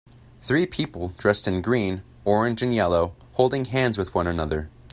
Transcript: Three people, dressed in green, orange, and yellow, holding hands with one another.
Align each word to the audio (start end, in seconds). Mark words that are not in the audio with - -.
Three 0.41 0.65
people, 0.65 1.09
dressed 1.19 1.47
in 1.47 1.61
green, 1.61 2.01
orange, 2.25 2.63
and 2.63 2.73
yellow, 2.73 3.13
holding 3.33 3.65
hands 3.65 3.99
with 3.99 4.15
one 4.15 4.25
another. 4.25 4.67